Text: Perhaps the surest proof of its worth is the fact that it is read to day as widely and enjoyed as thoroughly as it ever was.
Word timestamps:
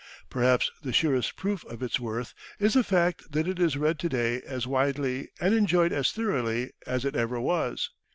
Perhaps 0.31 0.71
the 0.81 0.91
surest 0.93 1.35
proof 1.35 1.63
of 1.67 1.83
its 1.83 1.99
worth 1.99 2.33
is 2.57 2.73
the 2.73 2.83
fact 2.83 3.33
that 3.33 3.47
it 3.47 3.59
is 3.59 3.77
read 3.77 3.99
to 3.99 4.09
day 4.09 4.41
as 4.41 4.65
widely 4.65 5.29
and 5.39 5.53
enjoyed 5.53 5.93
as 5.93 6.11
thoroughly 6.11 6.71
as 6.87 7.05
it 7.05 7.15
ever 7.15 7.39
was. 7.39 7.91